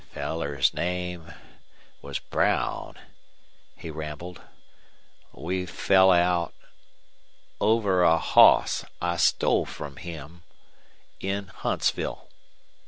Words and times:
"Feller's 0.13 0.73
name 0.73 1.31
was 2.01 2.17
Brown," 2.17 2.97
he 3.77 3.91
rambled. 3.91 4.41
"We 5.31 5.67
fell 5.67 6.11
out 6.11 6.55
over 7.59 8.01
a 8.01 8.17
hoss 8.17 8.83
I 8.99 9.17
stole 9.17 9.67
from 9.67 9.97
him 9.97 10.41
in 11.19 11.49
Huntsville. 11.49 12.31